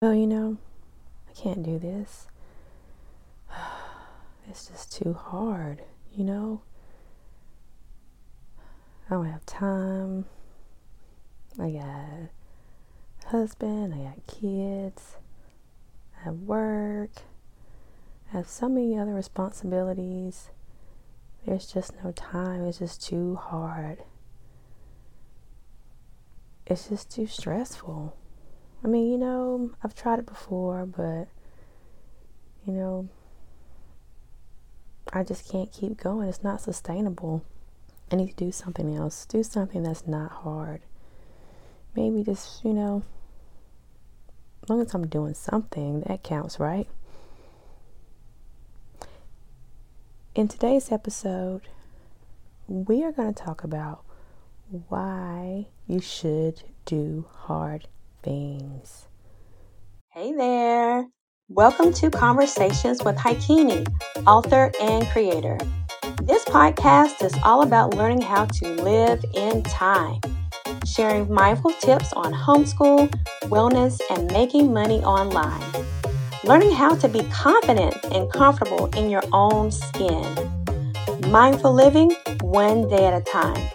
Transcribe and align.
well, 0.00 0.14
you 0.14 0.28
know, 0.28 0.56
I 1.28 1.32
can't 1.32 1.62
do 1.62 1.78
this. 1.78 2.28
It's 4.50 4.66
just 4.68 4.92
too 4.92 5.12
hard, 5.12 5.82
you 6.14 6.24
know? 6.24 6.62
I 9.06 9.14
don't 9.14 9.26
have 9.26 9.44
time. 9.44 10.24
I 11.60 11.70
got 11.70 12.30
husband, 13.26 13.92
I 13.92 13.98
got 13.98 14.26
kids, 14.26 15.16
I 16.18 16.24
have 16.24 16.36
work, 16.36 17.10
I 18.32 18.38
have 18.38 18.48
so 18.48 18.70
many 18.70 18.96
other 18.98 19.12
responsibilities. 19.12 20.48
There's 21.44 21.70
just 21.70 21.92
no 22.02 22.12
time. 22.12 22.64
It's 22.64 22.78
just 22.78 23.02
too 23.02 23.36
hard. 23.36 24.02
It's 26.66 26.88
just 26.88 27.10
too 27.10 27.26
stressful. 27.26 28.16
I 28.84 28.88
mean, 28.88 29.10
you 29.10 29.18
know, 29.18 29.72
I've 29.82 29.94
tried 29.94 30.20
it 30.20 30.26
before, 30.26 30.86
but, 30.86 31.28
you 32.66 32.72
know, 32.72 33.08
I 35.12 35.24
just 35.24 35.50
can't 35.50 35.72
keep 35.72 35.96
going. 35.96 36.28
It's 36.28 36.44
not 36.44 36.60
sustainable. 36.60 37.44
I 38.10 38.16
need 38.16 38.30
to 38.30 38.44
do 38.44 38.52
something 38.52 38.94
else. 38.94 39.26
Do 39.26 39.42
something 39.42 39.82
that's 39.82 40.06
not 40.06 40.30
hard. 40.30 40.82
Maybe 41.96 42.22
just, 42.22 42.64
you 42.64 42.72
know, 42.72 43.02
as 44.62 44.70
long 44.70 44.80
as 44.80 44.94
I'm 44.94 45.08
doing 45.08 45.34
something, 45.34 46.02
that 46.02 46.22
counts, 46.22 46.60
right? 46.60 46.88
In 50.34 50.46
today's 50.46 50.92
episode, 50.92 51.62
we 52.68 53.02
are 53.02 53.10
going 53.10 53.34
to 53.34 53.42
talk 53.42 53.64
about 53.64 54.04
why 54.88 55.66
you 55.88 56.00
should 56.00 56.62
do 56.84 57.26
hard 57.32 57.88
things. 58.22 59.06
Hey 60.10 60.32
there! 60.32 61.06
Welcome 61.48 61.92
to 61.94 62.10
Conversations 62.10 63.02
with 63.04 63.16
Haikini, 63.16 63.86
author 64.26 64.72
and 64.80 65.06
creator. 65.08 65.58
This 66.22 66.44
podcast 66.44 67.24
is 67.24 67.34
all 67.44 67.62
about 67.62 67.94
learning 67.94 68.22
how 68.22 68.46
to 68.46 68.68
live 68.82 69.24
in 69.34 69.62
time, 69.62 70.20
sharing 70.84 71.32
mindful 71.32 71.70
tips 71.72 72.12
on 72.12 72.32
homeschool, 72.32 73.08
wellness, 73.44 74.00
and 74.10 74.30
making 74.32 74.72
money 74.72 75.00
online. 75.04 75.62
Learning 76.44 76.72
how 76.72 76.94
to 76.96 77.08
be 77.08 77.22
confident 77.30 77.94
and 78.12 78.30
comfortable 78.32 78.86
in 78.96 79.10
your 79.10 79.22
own 79.32 79.70
skin. 79.70 80.36
Mindful 81.28 81.72
living 81.72 82.10
one 82.40 82.88
day 82.88 83.06
at 83.06 83.20
a 83.20 83.24
time. 83.24 83.68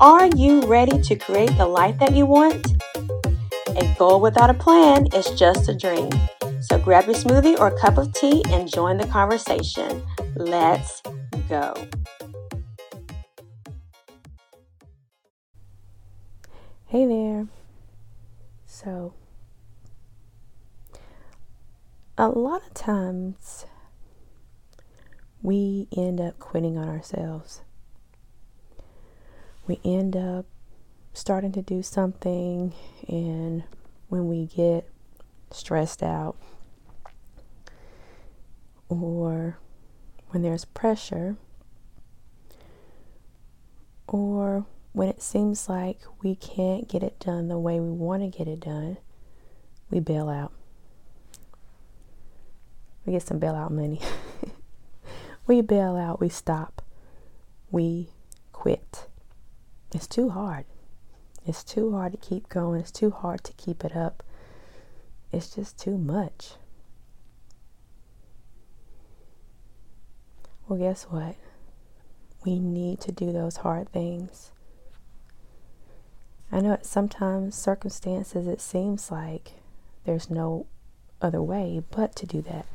Are 0.00 0.26
you 0.36 0.62
ready 0.62 1.00
to 1.02 1.16
create 1.16 1.56
the 1.56 1.66
life 1.66 1.98
that 1.98 2.14
you 2.14 2.26
want? 2.26 2.79
A 3.80 3.94
goal 3.98 4.20
without 4.20 4.50
a 4.50 4.54
plan 4.54 5.06
is 5.14 5.30
just 5.30 5.70
a 5.70 5.74
dream. 5.74 6.10
So 6.60 6.78
grab 6.78 7.06
your 7.06 7.14
smoothie 7.14 7.58
or 7.58 7.70
cup 7.70 7.96
of 7.96 8.12
tea 8.12 8.42
and 8.48 8.70
join 8.70 8.98
the 8.98 9.06
conversation. 9.06 10.02
Let's 10.36 11.02
go. 11.48 11.72
Hey 16.88 17.06
there. 17.06 17.46
So, 18.66 19.14
a 22.18 22.28
lot 22.28 22.62
of 22.66 22.74
times 22.74 23.64
we 25.40 25.88
end 25.96 26.20
up 26.20 26.38
quitting 26.38 26.76
on 26.76 26.86
ourselves. 26.86 27.62
We 29.66 29.80
end 29.84 30.16
up 30.16 30.44
starting 31.12 31.52
to 31.52 31.62
do 31.62 31.82
something, 31.82 32.72
and 33.08 33.64
when 34.08 34.28
we 34.28 34.46
get 34.46 34.88
stressed 35.50 36.02
out 36.02 36.36
or 38.88 39.58
when 40.28 40.42
there's 40.42 40.64
pressure 40.64 41.36
or 44.06 44.66
when 44.92 45.08
it 45.08 45.22
seems 45.22 45.68
like 45.68 46.00
we 46.22 46.34
can't 46.34 46.88
get 46.88 47.02
it 47.02 47.18
done 47.20 47.48
the 47.48 47.58
way 47.58 47.78
we 47.78 47.90
want 47.90 48.22
to 48.22 48.38
get 48.38 48.48
it 48.48 48.60
done, 48.60 48.96
we 49.88 50.00
bail 50.00 50.28
out. 50.28 50.52
We 53.04 53.12
get 53.12 53.22
some 53.22 53.40
bailout 53.40 53.70
money. 53.70 54.00
we 55.46 55.60
bail 55.60 55.96
out, 55.96 56.20
we 56.20 56.28
stop, 56.28 56.82
we 57.70 58.10
quit. 58.52 59.06
It's 59.94 60.06
too 60.06 60.30
hard. 60.30 60.64
It's 61.46 61.64
too 61.64 61.92
hard 61.92 62.12
to 62.12 62.18
keep 62.18 62.48
going. 62.48 62.80
It's 62.80 62.90
too 62.90 63.10
hard 63.10 63.42
to 63.44 63.52
keep 63.54 63.84
it 63.84 63.96
up. 63.96 64.22
It's 65.32 65.54
just 65.54 65.78
too 65.78 65.96
much. 65.96 66.52
Well, 70.68 70.78
guess 70.78 71.04
what? 71.04 71.36
We 72.44 72.58
need 72.58 73.00
to 73.00 73.12
do 73.12 73.32
those 73.32 73.58
hard 73.58 73.90
things. 73.90 74.52
I 76.52 76.60
know 76.60 76.72
at 76.72 76.86
sometimes 76.86 77.54
circumstances 77.54 78.46
it 78.46 78.60
seems 78.60 79.10
like 79.10 79.52
there's 80.04 80.30
no 80.30 80.66
other 81.22 81.42
way 81.42 81.82
but 81.90 82.14
to 82.16 82.26
do 82.26 82.42
that. 82.42 82.66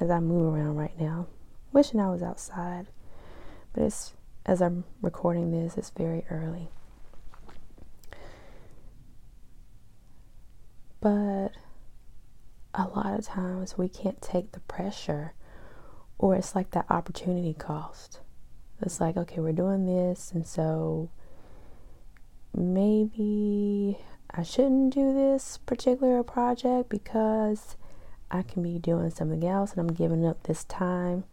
As 0.00 0.10
I 0.10 0.20
move 0.20 0.54
around 0.54 0.76
right 0.76 0.98
now, 0.98 1.26
wishing 1.72 2.00
I 2.00 2.10
was 2.10 2.22
outside, 2.22 2.86
but 3.72 3.82
it's 3.82 4.14
as 4.46 4.62
I'm 4.62 4.84
recording 5.02 5.50
this, 5.50 5.76
it's 5.76 5.90
very 5.90 6.24
early. 6.30 6.70
But 11.00 11.50
a 12.74 12.88
lot 12.88 13.18
of 13.18 13.24
times 13.24 13.78
we 13.78 13.88
can't 13.88 14.20
take 14.20 14.52
the 14.52 14.60
pressure, 14.60 15.34
or 16.18 16.34
it's 16.34 16.54
like 16.54 16.72
that 16.72 16.86
opportunity 16.90 17.54
cost. 17.54 18.20
It's 18.80 19.00
like, 19.00 19.16
okay, 19.16 19.40
we're 19.40 19.52
doing 19.52 19.86
this, 19.86 20.32
and 20.32 20.46
so 20.46 21.10
maybe 22.54 23.98
I 24.30 24.42
shouldn't 24.42 24.94
do 24.94 25.14
this 25.14 25.58
particular 25.58 26.22
project 26.22 26.88
because 26.88 27.76
I 28.30 28.42
can 28.42 28.62
be 28.62 28.78
doing 28.78 29.10
something 29.10 29.44
else 29.46 29.72
and 29.72 29.80
I'm 29.80 29.94
giving 29.94 30.26
up 30.26 30.42
this 30.42 30.64
time 30.64 31.24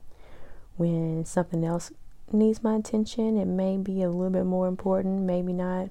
when 0.77 1.25
something 1.25 1.63
else 1.63 1.91
needs 2.31 2.63
my 2.63 2.75
attention. 2.75 3.37
It 3.37 3.47
may 3.47 3.77
be 3.77 4.01
a 4.01 4.09
little 4.09 4.29
bit 4.29 4.45
more 4.45 4.67
important, 4.67 5.23
maybe 5.23 5.53
not, 5.53 5.89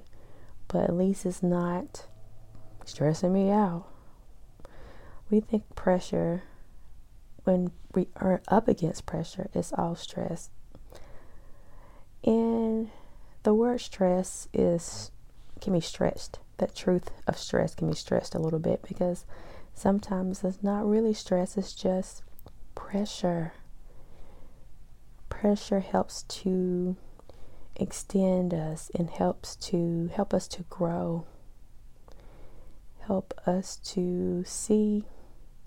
but 0.69 0.85
at 0.85 0.97
least 0.97 1.27
it's 1.27 1.43
not 1.43 2.07
stressing 2.89 3.33
me 3.33 3.51
out. 3.51 3.87
We 5.31 5.41
think 5.41 5.75
pressure, 5.75 6.43
when 7.45 7.73
we 7.95 8.09
are 8.17 8.43
up 8.49 8.69
against 8.69 9.07
pressure, 9.07 9.49
it's 9.55 9.73
all 9.73 9.95
stress. 9.95 10.51
And 12.25 12.91
the 13.43 13.55
word 13.55 13.81
stress 13.81 14.49
is 14.53 15.11
can 15.61 15.73
be 15.73 15.81
stretched. 15.81 16.39
That 16.59 16.75
truth 16.75 17.11
of 17.27 17.39
stress 17.39 17.75
can 17.75 17.89
be 17.89 17.97
stretched 17.97 18.35
a 18.35 18.39
little 18.39 18.59
bit 18.59 18.83
because 18.87 19.25
sometimes 19.75 20.45
it's 20.45 20.63
not 20.63 20.87
really 20.87 21.15
stress, 21.15 21.57
it's 21.57 21.73
just 21.73 22.23
pressure. 22.75 23.53
Pressure 25.29 25.81
helps 25.81 26.23
to 26.23 26.97
extend 27.77 28.55
us 28.55 28.91
and 28.95 29.11
helps 29.11 29.57
to 29.57 30.11
help 30.15 30.33
us 30.33 30.47
to 30.49 30.63
grow 30.65 31.27
help 33.07 33.35
us 33.47 33.77
to 33.77 34.45
see 34.47 35.05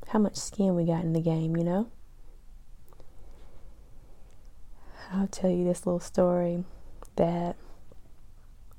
how 0.10 0.20
much 0.20 0.36
skin 0.36 0.76
we 0.76 0.86
got 0.86 1.04
in 1.04 1.14
the 1.14 1.22
game, 1.22 1.56
you 1.56 1.64
know? 1.64 1.88
I'll 5.12 5.28
tell 5.28 5.50
you 5.50 5.64
this 5.64 5.86
little 5.86 6.00
story 6.00 6.64
that 7.16 7.56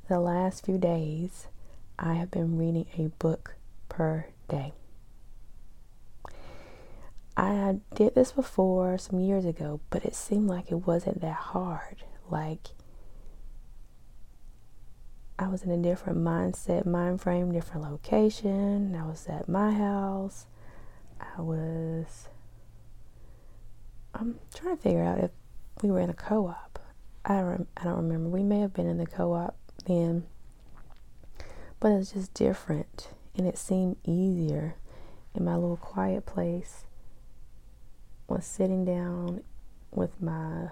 the 0.09 0.21
last 0.21 0.65
few 0.65 0.79
days 0.79 1.47
I 1.99 2.15
have 2.15 2.31
been 2.31 2.59
reading 2.59 2.87
a 2.97 3.09
book 3.23 3.57
per 3.89 4.27
day. 4.49 4.73
I 7.37 7.77
did 7.95 8.15
this 8.15 8.33
before 8.33 8.99
some 8.99 9.21
years 9.21 9.45
ago, 9.45 9.81
but 9.91 10.05
it 10.05 10.15
seemed 10.15 10.49
like 10.49 10.71
it 10.71 10.87
wasn't 10.87 11.21
that 11.21 11.37
hard. 11.37 12.03
Like 12.31 12.69
I 15.41 15.47
was 15.47 15.63
in 15.63 15.71
a 15.71 15.77
different 15.77 16.19
mindset, 16.19 16.85
mind 16.85 17.21
frame, 17.21 17.53
different 17.53 17.89
location. 17.89 18.97
I 18.97 19.05
was 19.05 19.27
at 19.29 19.49
my 19.49 19.73
house. 19.73 20.47
I 21.21 21.41
was. 21.41 22.29
I'm 24.15 24.41
trying 24.53 24.77
to 24.77 24.83
figure 24.83 25.05
out 25.05 25.19
if 25.19 25.31
we 25.81 25.91
were 25.91 26.01
in 26.01 26.11
a 26.11 26.15
co-op. 26.15 26.81
I 27.25 27.41
rem- 27.41 27.69
I 27.77 27.85
don't 27.85 27.99
remember. 27.99 28.29
We 28.29 28.43
may 28.43 28.59
have 28.61 28.73
been 28.73 28.89
in 28.89 28.99
the 28.99 29.07
co-op 29.07 29.57
then, 29.87 30.25
but 31.79 31.93
it's 31.93 32.13
just 32.13 32.35
different, 32.35 33.11
and 33.37 33.47
it 33.47 33.59
seemed 33.59 33.97
easier 34.05 34.75
in 35.37 35.45
my 35.45 35.55
little 35.55 35.77
quiet 35.77 36.27
place. 36.27 36.85
Was 38.27 38.45
sitting 38.45 38.85
down 38.85 39.43
with 39.93 40.21
my 40.21 40.71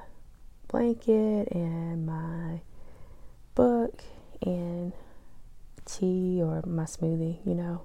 blanket 0.68 1.48
and 1.52 2.04
my 2.04 2.62
book 3.54 4.02
and 4.46 4.92
tea 5.84 6.40
or 6.42 6.62
my 6.66 6.84
smoothie, 6.84 7.38
you 7.46 7.54
know. 7.54 7.82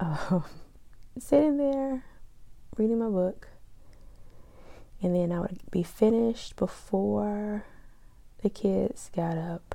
um, 0.00 0.44
sitting 1.18 1.56
there 1.56 2.04
reading 2.76 2.98
my 2.98 3.08
book, 3.08 3.48
and 5.02 5.14
then 5.14 5.32
I 5.32 5.40
would 5.40 5.58
be 5.70 5.82
finished 5.82 6.56
before 6.56 7.64
the 8.42 8.48
kids 8.48 9.10
got 9.14 9.36
up, 9.36 9.74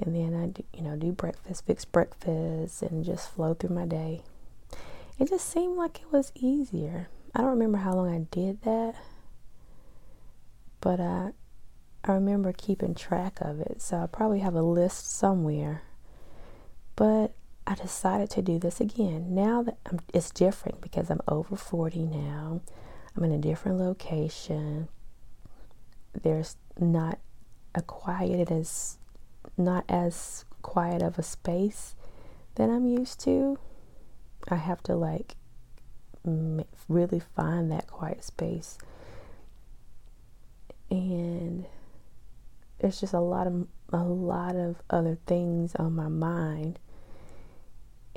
and 0.00 0.14
then 0.14 0.34
I, 0.34 0.76
you 0.76 0.82
know, 0.82 0.96
do 0.96 1.12
breakfast, 1.12 1.66
fix 1.66 1.84
breakfast, 1.84 2.82
and 2.82 3.04
just 3.04 3.30
flow 3.30 3.54
through 3.54 3.74
my 3.74 3.84
day. 3.84 4.22
It 5.18 5.28
just 5.28 5.50
seemed 5.50 5.76
like 5.76 6.00
it 6.00 6.12
was 6.12 6.32
easier. 6.34 7.08
I 7.34 7.40
don't 7.40 7.50
remember 7.50 7.78
how 7.78 7.92
long 7.94 8.08
I 8.08 8.26
did 8.30 8.62
that, 8.62 8.94
but 10.80 11.00
I, 11.00 11.32
I 12.08 12.14
remember 12.14 12.52
keeping 12.52 12.94
track 12.94 13.38
of 13.40 13.60
it. 13.60 13.80
So 13.82 13.98
I 13.98 14.06
probably 14.06 14.40
have 14.40 14.54
a 14.54 14.62
list 14.62 15.10
somewhere. 15.10 15.82
But 16.96 17.32
I 17.66 17.74
decided 17.74 18.30
to 18.30 18.42
do 18.42 18.58
this 18.58 18.80
again. 18.80 19.34
Now 19.34 19.62
that 19.62 19.78
I'm, 19.86 20.00
it's 20.14 20.30
different 20.30 20.80
because 20.80 21.10
I'm 21.10 21.20
over 21.28 21.54
40 21.54 22.06
now. 22.06 22.62
I'm 23.16 23.24
in 23.24 23.32
a 23.32 23.38
different 23.38 23.78
location. 23.78 24.88
There's 26.20 26.56
not 26.78 27.18
a 27.74 27.82
quiet 27.82 28.50
as 28.50 28.98
not 29.56 29.84
as 29.88 30.44
quiet 30.62 31.02
of 31.02 31.18
a 31.18 31.22
space 31.22 31.94
that 32.54 32.70
I'm 32.70 32.86
used 32.86 33.20
to. 33.20 33.58
I 34.48 34.56
have 34.56 34.82
to 34.84 34.94
like 34.94 35.36
really 36.88 37.20
find 37.36 37.70
that 37.70 37.86
quiet 37.86 38.24
space. 38.24 38.78
And 40.90 41.66
it's 42.80 43.00
just 43.00 43.14
a 43.14 43.20
lot 43.20 43.46
of 43.46 43.66
a 43.92 44.04
lot 44.04 44.54
of 44.54 44.76
other 44.90 45.18
things 45.26 45.74
on 45.76 45.94
my 45.94 46.08
mind 46.08 46.78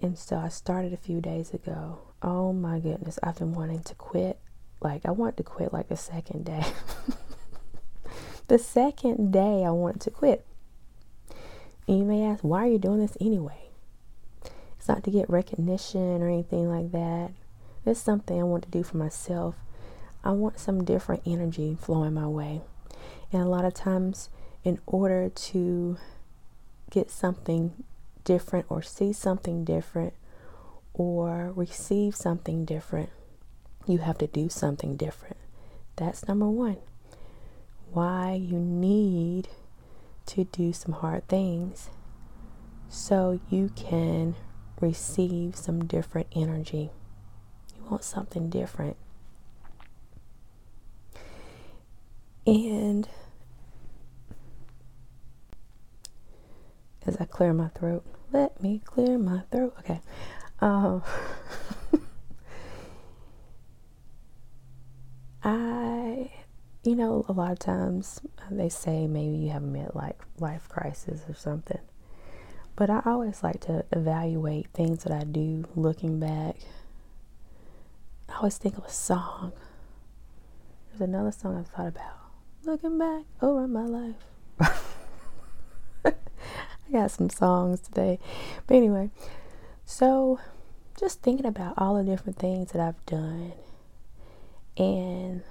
and 0.01 0.17
so 0.17 0.37
I 0.37 0.49
started 0.49 0.93
a 0.93 0.97
few 0.97 1.21
days 1.21 1.53
ago. 1.53 1.99
Oh 2.23 2.53
my 2.53 2.79
goodness, 2.79 3.19
I've 3.21 3.37
been 3.37 3.53
wanting 3.53 3.83
to 3.83 3.95
quit. 3.95 4.39
Like, 4.81 5.05
I 5.05 5.11
want 5.11 5.37
to 5.37 5.43
quit 5.43 5.71
like 5.71 5.89
the 5.89 5.97
second 5.97 6.45
day. 6.45 6.63
the 8.47 8.57
second 8.57 9.31
day 9.31 9.63
I 9.63 9.69
wanted 9.69 10.01
to 10.01 10.09
quit. 10.09 10.43
And 11.87 11.99
you 11.99 12.03
may 12.03 12.23
ask, 12.23 12.43
why 12.43 12.65
are 12.65 12.71
you 12.71 12.79
doing 12.79 12.99
this 12.99 13.15
anyway? 13.21 13.69
It's 14.77 14.87
not 14.87 15.03
to 15.03 15.11
get 15.11 15.29
recognition 15.29 16.23
or 16.23 16.29
anything 16.29 16.67
like 16.67 16.91
that. 16.93 17.31
It's 17.85 17.99
something 17.99 18.39
I 18.39 18.43
want 18.43 18.63
to 18.63 18.69
do 18.71 18.81
for 18.81 18.97
myself. 18.97 19.55
I 20.23 20.31
want 20.31 20.59
some 20.59 20.83
different 20.83 21.21
energy 21.27 21.77
flowing 21.79 22.15
my 22.15 22.27
way. 22.27 22.61
And 23.31 23.43
a 23.43 23.47
lot 23.47 23.65
of 23.65 23.75
times, 23.75 24.29
in 24.63 24.79
order 24.85 25.29
to 25.29 25.97
get 26.89 27.09
something 27.09 27.83
different 28.23 28.65
or 28.69 28.81
see 28.81 29.11
something 29.13 29.63
different 29.63 30.13
or 30.93 31.51
receive 31.55 32.15
something 32.15 32.65
different, 32.65 33.09
you 33.87 33.99
have 33.99 34.17
to 34.17 34.27
do 34.27 34.49
something 34.49 34.95
different. 34.95 35.37
That's 35.95 36.27
number 36.27 36.49
one. 36.49 36.77
Why 37.91 38.33
you 38.33 38.59
need 38.59 39.49
to 40.27 40.45
do 40.45 40.71
some 40.73 40.93
hard 40.93 41.27
things 41.27 41.89
so 42.87 43.39
you 43.49 43.69
can 43.75 44.35
receive 44.79 45.55
some 45.55 45.85
different 45.85 46.27
energy. 46.35 46.91
You 47.75 47.89
want 47.89 48.03
something 48.03 48.49
different. 48.49 48.97
And 52.45 53.07
as 57.05 57.17
I 57.17 57.25
clear 57.25 57.53
my 57.53 57.69
throat. 57.69 58.03
Let 58.31 58.61
me 58.61 58.81
clear 58.85 59.17
my 59.17 59.41
throat. 59.51 59.75
Okay. 59.79 60.01
Um, 60.59 61.03
I, 65.43 66.31
you 66.83 66.95
know, 66.95 67.25
a 67.27 67.33
lot 67.33 67.51
of 67.51 67.59
times 67.59 68.21
they 68.49 68.69
say 68.69 69.07
maybe 69.07 69.37
you 69.37 69.49
have 69.49 69.63
a 69.63 69.67
midlife 69.67 70.15
life 70.39 70.69
crisis 70.69 71.21
or 71.27 71.33
something. 71.33 71.79
But 72.75 72.89
I 72.89 73.01
always 73.05 73.43
like 73.43 73.59
to 73.61 73.85
evaluate 73.91 74.67
things 74.73 75.03
that 75.03 75.11
I 75.11 75.23
do 75.23 75.65
looking 75.75 76.19
back. 76.19 76.55
I 78.29 78.37
always 78.37 78.57
think 78.57 78.77
of 78.77 78.85
a 78.85 78.91
song. 78.91 79.51
There's 80.89 81.01
another 81.01 81.31
song 81.31 81.57
I've 81.57 81.67
thought 81.67 81.87
about. 81.87 82.17
Looking 82.63 82.97
back 82.97 83.23
over 83.41 83.67
my 83.67 83.85
life. 83.85 84.15
I 86.91 86.97
got 86.97 87.11
some 87.11 87.29
songs 87.29 87.79
today. 87.79 88.19
But 88.67 88.75
anyway, 88.75 89.11
so 89.85 90.39
just 90.99 91.21
thinking 91.21 91.45
about 91.45 91.75
all 91.77 91.95
the 91.95 92.03
different 92.03 92.37
things 92.37 92.73
that 92.73 92.81
I've 92.81 93.05
done. 93.05 93.53
And 94.77 95.41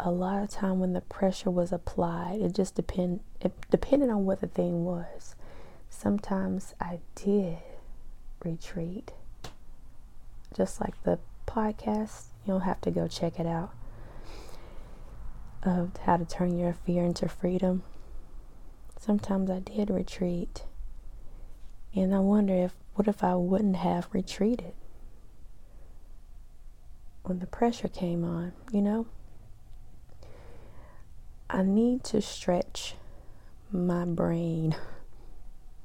a 0.00 0.10
lot 0.10 0.42
of 0.42 0.48
time 0.48 0.80
when 0.80 0.94
the 0.94 1.02
pressure 1.02 1.50
was 1.50 1.72
applied, 1.72 2.40
it 2.40 2.54
just 2.54 2.74
depend 2.74 3.20
it 3.40 3.52
depended 3.70 4.08
on 4.08 4.24
what 4.24 4.40
the 4.40 4.46
thing 4.46 4.84
was. 4.84 5.34
Sometimes 5.90 6.74
I 6.80 7.00
did 7.14 7.58
retreat. 8.42 9.12
Just 10.56 10.80
like 10.80 11.02
the 11.02 11.18
podcast, 11.46 12.26
you'll 12.46 12.60
have 12.60 12.80
to 12.82 12.90
go 12.90 13.08
check 13.08 13.38
it 13.38 13.46
out. 13.46 13.74
Of 15.62 15.90
how 16.06 16.16
to 16.16 16.24
turn 16.24 16.56
your 16.56 16.72
fear 16.72 17.04
into 17.04 17.28
freedom. 17.28 17.82
Sometimes 18.98 19.50
I 19.50 19.58
did 19.58 19.90
retreat. 19.90 20.62
And 21.94 22.14
I 22.14 22.20
wonder 22.20 22.54
if, 22.54 22.74
what 22.94 23.08
if 23.08 23.24
I 23.24 23.34
wouldn't 23.34 23.76
have 23.76 24.08
retreated 24.12 24.72
when 27.22 27.38
the 27.38 27.46
pressure 27.46 27.88
came 27.88 28.24
on, 28.24 28.52
you 28.72 28.82
know? 28.82 29.06
I 31.50 31.62
need 31.62 32.04
to 32.04 32.20
stretch 32.20 32.94
my 33.72 34.04
brain. 34.04 34.76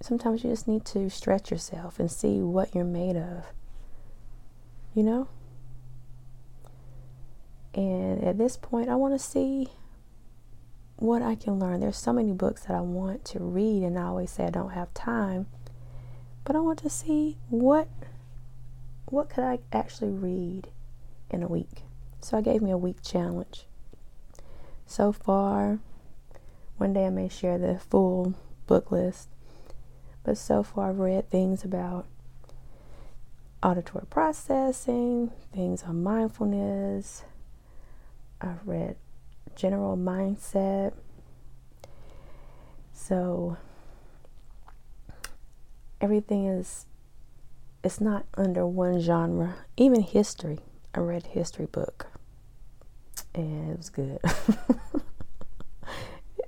Sometimes 0.02 0.44
you 0.44 0.50
just 0.50 0.68
need 0.68 0.86
to 0.86 1.10
stretch 1.10 1.52
yourself 1.52 2.00
and 2.00 2.12
see 2.12 2.42
what 2.42 2.76
you're 2.76 2.84
made 2.84 3.16
of, 3.16 3.46
you 4.94 5.04
know? 5.04 5.28
And 7.74 8.24
at 8.24 8.38
this 8.38 8.58
point, 8.58 8.90
I 8.90 8.96
want 8.96 9.14
to 9.14 9.20
see 9.20 9.70
what 10.98 11.22
I 11.22 11.36
can 11.36 11.60
learn. 11.60 11.80
There's 11.80 11.98
so 11.98 12.14
many 12.14 12.34
books 12.34 12.66
that 12.66 12.76
I 12.76 12.82
want 12.82 13.26
to 13.26 13.40
read, 13.40 13.84
and 13.84 13.98
I 13.98 14.04
always 14.04 14.32
say 14.32 14.46
I 14.46 14.50
don't 14.50 14.72
have 14.72 14.94
time 14.94 15.48
but 16.44 16.56
I 16.56 16.60
want 16.60 16.80
to 16.80 16.90
see 16.90 17.38
what 17.50 17.88
what 19.06 19.30
could 19.30 19.44
I 19.44 19.60
actually 19.72 20.12
read 20.12 20.70
in 21.30 21.44
a 21.44 21.48
week. 21.48 21.84
So 22.20 22.38
I 22.38 22.42
gave 22.42 22.62
me 22.62 22.72
a 22.72 22.78
week 22.78 22.98
challenge. 23.04 23.66
So 24.86 25.12
far, 25.12 25.80
one 26.78 26.94
day 26.94 27.06
I 27.06 27.10
may 27.10 27.30
share 27.30 27.58
the 27.58 27.78
full 27.78 28.34
book 28.66 28.92
list, 28.92 29.30
but 30.24 30.38
so 30.38 30.64
far 30.64 30.90
I've 30.90 31.00
read 31.00 31.30
things 31.30 31.64
about 31.64 32.08
auditory 33.62 34.06
processing, 34.10 35.32
things 35.54 35.84
on 35.84 36.04
mindfulness. 36.04 37.24
I've 38.42 38.68
read 38.68 38.96
general 39.56 39.96
mindset. 39.96 40.94
So 42.94 43.58
everything 46.04 46.46
is 46.46 46.86
it's 47.82 48.02
not 48.02 48.26
under 48.36 48.68
one 48.68 49.00
genre. 49.00 49.56
Even 49.78 50.02
history. 50.02 50.60
I 50.94 51.00
read 51.00 51.28
history 51.28 51.66
book 51.66 52.08
and 53.34 53.72
it 53.72 53.78
was 53.78 53.90
good. 53.90 54.20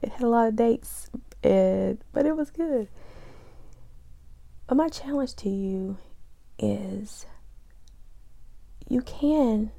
it 0.01 0.09
had 0.09 0.21
a 0.21 0.27
lot 0.27 0.50
of 0.50 0.55
dates 0.57 1.09
and 1.41 1.97
but 2.12 2.25
it 2.25 2.35
was 2.35 2.51
good. 2.51 2.89
But 4.67 4.75
my 4.75 4.89
challenge 4.89 5.35
to 5.38 5.50
you 5.50 5.97
is 6.59 7.25
you 8.89 9.01
can 9.01 9.71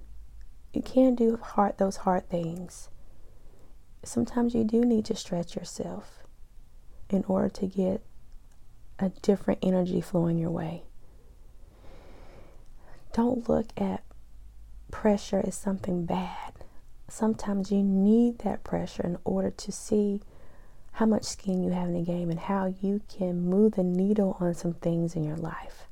you 0.72 0.80
can 0.82 1.14
do 1.14 1.36
hard 1.36 1.76
those 1.76 1.98
hard 1.98 2.30
things. 2.30 2.88
Sometimes 4.02 4.54
you 4.54 4.64
do 4.64 4.84
need 4.84 5.04
to 5.04 5.14
stretch 5.14 5.54
yourself 5.54 6.22
in 7.10 7.24
order 7.28 7.48
to 7.50 7.66
get 7.66 8.02
a 8.98 9.10
different 9.22 9.60
energy 9.62 10.00
flowing 10.00 10.38
your 10.38 10.50
way. 10.50 10.82
Don't 13.12 13.48
look 13.48 13.68
at 13.76 14.02
pressure 14.90 15.42
as 15.46 15.54
something 15.54 16.04
bad. 16.04 16.52
Sometimes 17.08 17.70
you 17.70 17.82
need 17.82 18.40
that 18.40 18.64
pressure 18.64 19.02
in 19.02 19.18
order 19.24 19.50
to 19.50 19.72
see 19.72 20.20
how 20.92 21.06
much 21.06 21.24
skin 21.24 21.62
you 21.62 21.70
have 21.70 21.88
in 21.88 21.94
the 21.94 22.02
game 22.02 22.30
and 22.30 22.40
how 22.40 22.74
you 22.80 23.02
can 23.08 23.40
move 23.40 23.72
the 23.72 23.82
needle 23.82 24.36
on 24.40 24.54
some 24.54 24.74
things 24.74 25.14
in 25.14 25.24
your 25.24 25.36
life. 25.36 25.88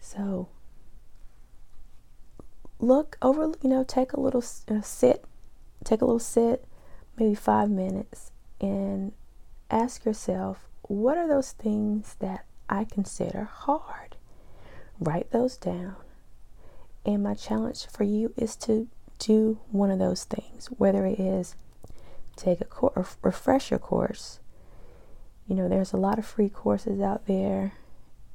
So, 0.00 0.48
look 2.78 3.18
over, 3.20 3.52
you 3.62 3.68
know, 3.68 3.84
take 3.84 4.12
a 4.12 4.20
little 4.20 4.42
uh, 4.70 4.80
sit, 4.80 5.24
take 5.84 6.00
a 6.00 6.04
little 6.04 6.18
sit, 6.18 6.64
maybe 7.18 7.34
five 7.34 7.70
minutes, 7.70 8.32
and 8.60 9.12
ask 9.70 10.04
yourself 10.04 10.68
what 10.82 11.16
are 11.16 11.28
those 11.28 11.52
things 11.52 12.16
that 12.20 12.44
I 12.68 12.84
consider 12.84 13.44
hard? 13.44 14.16
write 15.00 15.30
those 15.30 15.56
down. 15.56 15.96
And 17.04 17.22
my 17.22 17.34
challenge 17.34 17.86
for 17.86 18.04
you 18.04 18.32
is 18.36 18.54
to 18.56 18.88
do 19.18 19.58
one 19.70 19.90
of 19.90 19.98
those 19.98 20.24
things, 20.24 20.66
whether 20.76 21.06
it 21.06 21.18
is 21.18 21.56
take 22.36 22.60
a, 22.60 22.64
cor- 22.64 22.92
a 22.94 23.06
refresher 23.22 23.78
course. 23.78 24.40
You 25.48 25.56
know, 25.56 25.68
there's 25.68 25.92
a 25.92 25.98
lot 25.98 26.18
of 26.18 26.26
free 26.26 26.48
courses 26.48 27.00
out 27.00 27.26
there. 27.26 27.72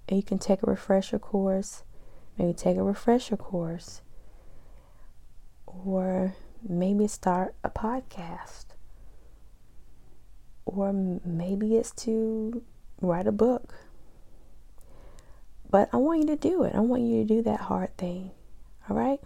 And 0.10 0.18
you 0.18 0.24
can 0.24 0.40
take 0.40 0.62
a 0.64 0.70
refresher 0.70 1.18
course, 1.18 1.84
maybe 2.38 2.54
take 2.54 2.78
a 2.78 2.84
refresher 2.84 3.38
course, 3.38 4.02
or 5.66 6.36
maybe 6.68 7.08
start 7.08 7.56
a 7.64 7.70
podcast, 7.70 8.66
or 10.66 10.92
maybe 10.94 11.76
it's 11.76 11.92
to 11.92 12.64
write 13.02 13.28
a 13.28 13.32
book. 13.32 13.76
But 15.70 15.90
I 15.94 15.98
want 15.98 16.22
you 16.22 16.28
to 16.28 16.36
do 16.36 16.64
it. 16.64 16.76
I 16.76 16.80
want 16.80 17.04
you 17.04 17.22
to 17.22 17.28
do 17.28 17.42
that 17.44 17.62
hard 17.62 17.96
thing. 17.98 18.32
All 18.90 18.96
right? 18.96 19.20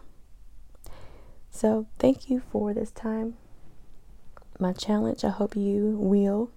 So, 1.51 1.87
thank 1.97 2.29
you 2.29 2.41
for 2.51 2.73
this 2.73 2.91
time. 2.91 3.35
My 4.59 4.73
challenge, 4.73 5.23
I 5.23 5.29
hope 5.29 5.55
you 5.55 5.97
will 5.99 6.51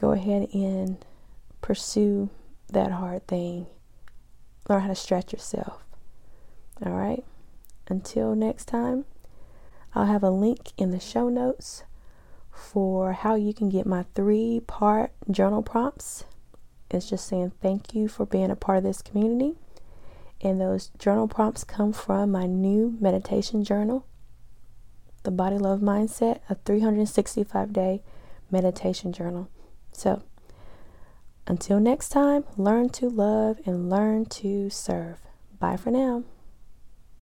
go 0.00 0.12
ahead 0.12 0.48
and 0.54 1.04
pursue 1.60 2.30
that 2.72 2.92
hard 2.92 3.26
thing. 3.26 3.66
Learn 4.68 4.82
how 4.82 4.88
to 4.88 4.94
stretch 4.94 5.32
yourself. 5.32 5.84
All 6.84 6.92
right? 6.92 7.24
Until 7.88 8.34
next 8.34 8.66
time, 8.66 9.04
I'll 9.94 10.06
have 10.06 10.22
a 10.22 10.30
link 10.30 10.72
in 10.76 10.90
the 10.90 11.00
show 11.00 11.28
notes 11.28 11.84
for 12.58 13.12
how 13.12 13.34
you 13.34 13.54
can 13.54 13.68
get 13.68 13.86
my 13.86 14.04
three 14.14 14.60
part 14.66 15.12
journal 15.30 15.62
prompts. 15.62 16.24
It's 16.90 17.08
just 17.08 17.26
saying 17.26 17.52
thank 17.62 17.94
you 17.94 18.08
for 18.08 18.26
being 18.26 18.50
a 18.50 18.56
part 18.56 18.78
of 18.78 18.84
this 18.84 19.02
community. 19.02 19.54
And 20.40 20.60
those 20.60 20.90
journal 20.98 21.28
prompts 21.28 21.64
come 21.64 21.92
from 21.92 22.30
my 22.30 22.46
new 22.46 22.96
meditation 23.00 23.64
journal, 23.64 24.06
The 25.24 25.30
Body 25.30 25.58
Love 25.58 25.80
Mindset, 25.80 26.40
a 26.48 26.54
365 26.54 27.72
day 27.72 28.02
meditation 28.50 29.12
journal. 29.12 29.48
So, 29.92 30.22
until 31.46 31.80
next 31.80 32.10
time, 32.10 32.44
learn 32.56 32.90
to 32.90 33.08
love 33.08 33.58
and 33.66 33.90
learn 33.90 34.26
to 34.26 34.70
serve. 34.70 35.18
Bye 35.58 35.76
for 35.76 35.90
now. 35.90 36.24